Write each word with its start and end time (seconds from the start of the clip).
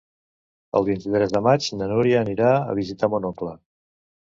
El 0.79 0.87
vint-i-tres 0.87 1.35
de 1.35 1.43
maig 1.49 1.67
na 1.83 1.91
Núria 1.93 2.23
anirà 2.27 2.51
a 2.73 2.77
visitar 2.83 3.13
mon 3.17 3.31
oncle. 3.33 3.57